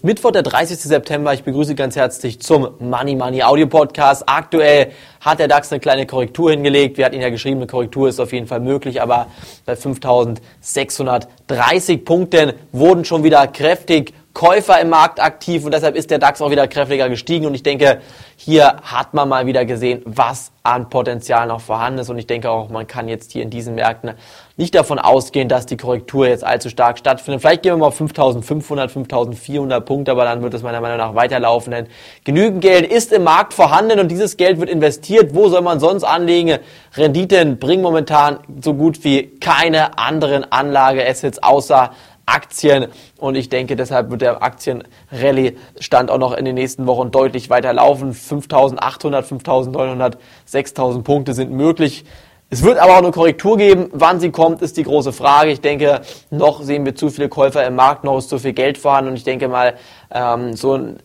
ist 0.00 0.04
Mittwoch, 0.04 0.30
der 0.30 0.42
30. 0.42 0.78
September. 0.78 1.34
Ich 1.34 1.42
begrüße 1.42 1.74
ganz 1.74 1.94
herzlich 1.94 2.40
zum 2.40 2.70
Money 2.78 3.16
Money 3.16 3.42
Audio 3.42 3.66
Podcast. 3.66 4.22
Aktuell 4.26 4.92
hat 5.20 5.40
der 5.40 5.46
DAX 5.46 5.70
eine 5.70 5.78
kleine 5.78 6.06
Korrektur 6.06 6.52
hingelegt. 6.52 6.96
Wir 6.96 7.04
hatten 7.04 7.16
Ihnen 7.16 7.24
ja 7.24 7.28
geschrieben, 7.28 7.58
eine 7.58 7.66
Korrektur 7.66 8.08
ist 8.08 8.18
auf 8.18 8.32
jeden 8.32 8.46
Fall 8.46 8.60
möglich, 8.60 9.02
aber 9.02 9.26
bei 9.66 9.76
5630 9.76 12.02
Punkten 12.02 12.54
wurden 12.72 13.04
schon 13.04 13.24
wieder 13.24 13.46
kräftig 13.46 14.14
Käufer 14.32 14.80
im 14.80 14.90
Markt 14.90 15.20
aktiv 15.20 15.64
und 15.64 15.74
deshalb 15.74 15.96
ist 15.96 16.10
der 16.10 16.18
DAX 16.18 16.40
auch 16.40 16.50
wieder 16.50 16.68
kräftiger 16.68 17.08
gestiegen 17.08 17.46
und 17.46 17.54
ich 17.54 17.64
denke, 17.64 18.00
hier 18.36 18.76
hat 18.82 19.12
man 19.12 19.28
mal 19.28 19.46
wieder 19.46 19.64
gesehen, 19.64 20.02
was 20.04 20.52
an 20.62 20.88
Potenzial 20.88 21.48
noch 21.48 21.60
vorhanden 21.60 21.98
ist 21.98 22.10
und 22.10 22.18
ich 22.18 22.28
denke 22.28 22.48
auch, 22.48 22.68
man 22.68 22.86
kann 22.86 23.08
jetzt 23.08 23.32
hier 23.32 23.42
in 23.42 23.50
diesen 23.50 23.74
Märkten 23.74 24.12
nicht 24.56 24.74
davon 24.74 25.00
ausgehen, 25.00 25.48
dass 25.48 25.66
die 25.66 25.76
Korrektur 25.76 26.28
jetzt 26.28 26.44
allzu 26.44 26.68
stark 26.68 26.98
stattfindet. 26.98 27.40
Vielleicht 27.40 27.62
gehen 27.62 27.72
wir 27.72 27.78
mal 27.78 27.86
auf 27.86 27.96
5500, 27.96 28.90
5400 28.90 29.84
Punkte, 29.84 30.12
aber 30.12 30.24
dann 30.24 30.42
wird 30.42 30.54
es 30.54 30.62
meiner 30.62 30.80
Meinung 30.80 30.98
nach 30.98 31.14
weiterlaufen, 31.16 31.72
denn 31.72 31.88
genügend 32.24 32.60
Geld 32.60 32.90
ist 32.90 33.12
im 33.12 33.24
Markt 33.24 33.52
vorhanden 33.52 33.98
und 33.98 34.08
dieses 34.08 34.36
Geld 34.36 34.60
wird 34.60 34.70
investiert. 34.70 35.34
Wo 35.34 35.48
soll 35.48 35.62
man 35.62 35.80
sonst 35.80 36.04
anlegen? 36.04 36.58
Renditen 36.94 37.58
bringen 37.58 37.82
momentan 37.82 38.38
so 38.62 38.74
gut 38.74 39.02
wie 39.02 39.28
keine 39.40 39.98
anderen 39.98 40.50
Anlageassets 40.52 41.42
außer 41.42 41.90
Aktien. 42.30 42.86
Und 43.18 43.34
ich 43.34 43.48
denke, 43.48 43.76
deshalb 43.76 44.10
wird 44.10 44.22
der 44.22 44.42
Aktienrallye 44.42 45.56
Stand 45.78 46.10
auch 46.10 46.18
noch 46.18 46.32
in 46.32 46.44
den 46.44 46.54
nächsten 46.54 46.86
Wochen 46.86 47.10
deutlich 47.10 47.50
weiter 47.50 47.72
laufen. 47.72 48.14
5800, 48.14 49.26
5900, 49.26 50.18
6000 50.46 51.04
Punkte 51.04 51.34
sind 51.34 51.50
möglich. 51.50 52.04
Es 52.52 52.64
wird 52.64 52.78
aber 52.78 52.94
auch 52.94 52.98
eine 52.98 53.12
Korrektur 53.12 53.56
geben. 53.56 53.88
Wann 53.92 54.18
sie 54.18 54.30
kommt, 54.30 54.60
ist 54.60 54.76
die 54.76 54.82
große 54.82 55.12
Frage. 55.12 55.52
Ich 55.52 55.60
denke, 55.60 56.00
noch 56.30 56.62
sehen 56.62 56.84
wir 56.84 56.96
zu 56.96 57.08
viele 57.08 57.28
Käufer 57.28 57.64
im 57.64 57.76
Markt, 57.76 58.02
noch 58.02 58.18
ist 58.18 58.28
zu 58.28 58.38
viel 58.40 58.52
Geld 58.52 58.76
vorhanden. 58.76 59.10
Und 59.10 59.16
ich 59.16 59.24
denke 59.24 59.46
mal, 59.46 59.74
ähm, 60.10 60.54
so 60.54 60.74
ein 60.74 60.98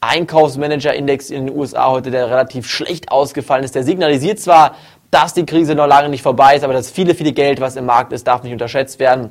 Einkaufsmanager-Index 0.00 1.30
in 1.30 1.46
den 1.46 1.56
USA 1.56 1.90
heute, 1.90 2.10
der 2.10 2.28
relativ 2.28 2.68
schlecht 2.68 3.10
ausgefallen 3.10 3.64
ist, 3.64 3.74
der 3.74 3.82
signalisiert 3.82 4.38
zwar, 4.38 4.76
dass 5.10 5.34
die 5.34 5.44
Krise 5.44 5.74
noch 5.74 5.86
lange 5.86 6.08
nicht 6.08 6.22
vorbei 6.22 6.56
ist, 6.56 6.64
aber 6.64 6.72
das 6.72 6.90
viele, 6.90 7.14
viele 7.14 7.32
Geld, 7.32 7.60
was 7.60 7.76
im 7.76 7.86
Markt 7.86 8.12
ist, 8.12 8.26
darf 8.26 8.42
nicht 8.42 8.52
unterschätzt 8.52 8.98
werden. 8.98 9.30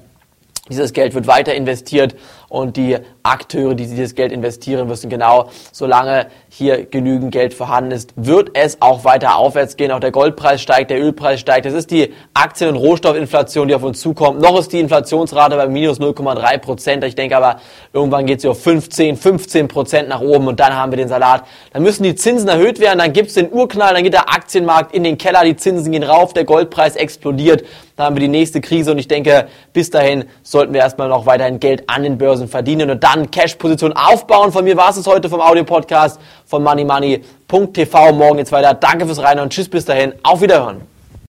Dieses 0.70 0.94
Geld 0.94 1.16
wird 1.16 1.26
weiter 1.26 1.56
investiert 1.56 2.16
und 2.48 2.78
die 2.78 2.98
Akteure, 3.24 3.74
die 3.74 3.88
dieses 3.88 4.14
Geld 4.14 4.32
investieren 4.32 4.88
müssen, 4.88 5.10
genau 5.10 5.50
solange 5.72 6.28
hier 6.50 6.86
genügend 6.86 7.32
Geld 7.32 7.54
vorhanden 7.56 7.92
ist, 7.92 8.14
wird 8.16 8.52
es 8.54 8.80
auch 8.80 9.04
weiter 9.04 9.38
aufwärts 9.38 9.76
gehen. 9.76 9.92
Auch 9.92 10.00
der 10.00 10.12
Goldpreis 10.12 10.62
steigt, 10.62 10.92
der 10.92 11.02
Ölpreis 11.02 11.40
steigt. 11.40 11.66
Das 11.66 11.74
ist 11.74 11.90
die 11.90 12.14
Aktien- 12.36 12.70
und 12.70 12.76
Rohstoffinflation, 12.76 13.70
die 13.70 13.76
auf 13.76 13.82
uns 13.82 14.02
zukommt. 14.02 14.40
Noch 14.40 14.60
ist 14.60 14.72
die 14.72 14.80
Inflationsrate 14.82 15.56
bei 15.56 15.68
minus 15.68 16.00
0,3 16.00 16.58
Prozent. 16.60 17.04
Ich 17.06 17.16
denke 17.16 17.38
aber, 17.38 17.60
irgendwann 17.92 18.28
geht 18.28 18.42
sie 18.42 18.48
auf 18.48 18.62
15, 18.62 19.18
15 19.18 19.68
Prozent 19.68 20.10
nach 20.10 20.22
oben 20.22 20.48
und 20.48 20.60
dann 20.60 20.76
haben 20.76 20.92
wir 20.92 20.98
den 20.98 21.08
Salat. 21.08 21.46
Dann 21.74 21.82
müssen 21.82 22.04
die 22.04 22.16
Zinsen 22.16 22.50
erhöht 22.50 22.80
werden, 22.80 23.00
dann 23.00 23.14
gibt 23.14 23.30
es 23.30 23.34
den 23.34 23.52
Urknall, 23.52 23.94
dann 23.96 24.04
geht 24.04 24.14
der 24.14 24.30
Aktienmarkt 24.30 24.94
in 24.94 25.04
den 25.04 25.18
Keller, 25.18 25.44
die 25.44 25.56
Zinsen 25.56 25.92
gehen 25.92 26.04
rauf, 26.04 26.34
der 26.34 26.44
Goldpreis 26.44 26.96
explodiert. 26.96 27.64
Dann 27.96 28.08
haben 28.08 28.16
wir 28.16 28.22
die 28.22 28.28
nächste 28.28 28.62
Krise 28.62 28.92
und 28.92 28.98
ich 28.98 29.08
denke, 29.08 29.48
bis 29.74 29.90
dahin 29.90 30.26
sollten 30.52 30.74
wir 30.74 30.82
erstmal 30.82 31.08
noch 31.08 31.26
weiterhin 31.26 31.62
Geld 31.62 31.90
an 31.90 32.04
den 32.04 32.18
Börsen 32.18 32.50
verdienen 32.50 32.90
und 32.90 33.02
dann 33.02 33.32
Cash-Position 33.32 33.94
aufbauen. 33.94 34.52
Von 34.52 34.66
mir 34.66 34.76
war 34.76 34.90
es 34.90 35.08
heute 35.08 35.30
vom 35.30 35.40
Audio-Podcast 35.40 36.20
von 36.46 36.62
moneymoney.tv. 36.62 38.12
Morgen 38.12 38.38
geht's 38.38 38.52
weiter. 38.52 38.74
Danke 38.74 39.06
fürs 39.06 39.24
Rein 39.24 39.40
und 39.40 39.54
tschüss 39.54 39.70
bis 39.70 39.86
dahin. 39.86 40.14
Auf 40.24 40.42
Wiederhören. 40.42 40.91